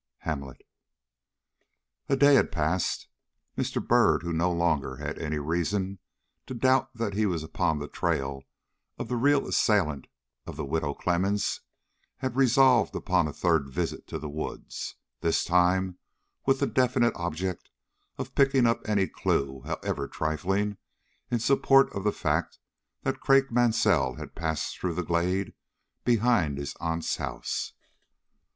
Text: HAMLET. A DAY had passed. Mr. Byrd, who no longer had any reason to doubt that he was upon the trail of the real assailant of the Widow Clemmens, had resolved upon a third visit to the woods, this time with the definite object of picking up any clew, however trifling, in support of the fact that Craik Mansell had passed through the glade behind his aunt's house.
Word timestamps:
HAMLET. 0.21 0.61
A 2.09 2.15
DAY 2.15 2.33
had 2.33 2.51
passed. 2.51 3.07
Mr. 3.55 3.87
Byrd, 3.87 4.23
who 4.23 4.33
no 4.33 4.51
longer 4.51 4.95
had 4.95 5.19
any 5.19 5.37
reason 5.37 5.99
to 6.47 6.55
doubt 6.55 6.91
that 6.95 7.13
he 7.13 7.27
was 7.27 7.43
upon 7.43 7.77
the 7.77 7.87
trail 7.87 8.41
of 8.97 9.09
the 9.09 9.15
real 9.15 9.47
assailant 9.47 10.07
of 10.47 10.55
the 10.55 10.65
Widow 10.65 10.95
Clemmens, 10.95 11.61
had 12.17 12.35
resolved 12.35 12.95
upon 12.95 13.27
a 13.27 13.31
third 13.31 13.69
visit 13.69 14.07
to 14.07 14.17
the 14.17 14.27
woods, 14.27 14.95
this 15.19 15.43
time 15.43 15.99
with 16.47 16.59
the 16.61 16.65
definite 16.65 17.13
object 17.15 17.69
of 18.17 18.33
picking 18.33 18.65
up 18.65 18.81
any 18.89 19.05
clew, 19.07 19.61
however 19.67 20.07
trifling, 20.07 20.77
in 21.29 21.37
support 21.37 21.93
of 21.93 22.03
the 22.03 22.11
fact 22.11 22.57
that 23.03 23.21
Craik 23.21 23.51
Mansell 23.51 24.15
had 24.15 24.33
passed 24.33 24.79
through 24.79 24.95
the 24.95 25.03
glade 25.05 25.53
behind 26.03 26.57
his 26.57 26.75
aunt's 26.79 27.17
house. 27.17 27.73